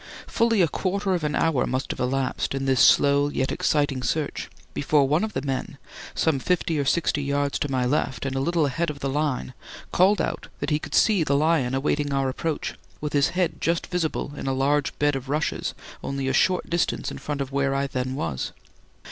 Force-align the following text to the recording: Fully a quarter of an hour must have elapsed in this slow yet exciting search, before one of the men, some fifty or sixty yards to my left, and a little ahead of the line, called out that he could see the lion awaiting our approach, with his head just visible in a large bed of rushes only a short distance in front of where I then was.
Fully 0.25 0.63
a 0.63 0.67
quarter 0.67 1.13
of 1.13 1.23
an 1.23 1.35
hour 1.35 1.67
must 1.67 1.91
have 1.91 1.99
elapsed 1.99 2.55
in 2.55 2.65
this 2.65 2.81
slow 2.81 3.29
yet 3.29 3.51
exciting 3.51 4.01
search, 4.01 4.49
before 4.73 5.07
one 5.07 5.23
of 5.23 5.33
the 5.33 5.43
men, 5.43 5.77
some 6.15 6.39
fifty 6.39 6.79
or 6.79 6.85
sixty 6.85 7.21
yards 7.21 7.59
to 7.59 7.69
my 7.69 7.85
left, 7.85 8.25
and 8.25 8.35
a 8.35 8.39
little 8.39 8.65
ahead 8.65 8.89
of 8.89 8.97
the 8.97 9.09
line, 9.11 9.53
called 9.91 10.19
out 10.19 10.47
that 10.59 10.71
he 10.71 10.79
could 10.79 10.95
see 10.95 11.23
the 11.23 11.37
lion 11.37 11.75
awaiting 11.75 12.11
our 12.11 12.29
approach, 12.29 12.73
with 12.99 13.13
his 13.13 13.27
head 13.37 13.61
just 13.61 13.85
visible 13.85 14.31
in 14.35 14.47
a 14.47 14.53
large 14.53 14.97
bed 14.97 15.15
of 15.15 15.29
rushes 15.29 15.75
only 16.03 16.27
a 16.27 16.33
short 16.33 16.67
distance 16.67 17.11
in 17.11 17.19
front 17.19 17.39
of 17.39 17.51
where 17.51 17.75
I 17.75 17.85
then 17.85 18.15
was. 18.15 18.53